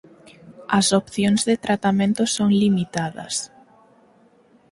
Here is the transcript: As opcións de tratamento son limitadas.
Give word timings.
As 0.79 0.87
opcións 1.01 1.41
de 1.49 1.55
tratamento 1.65 2.21
son 2.35 2.49
limitadas. 2.61 3.35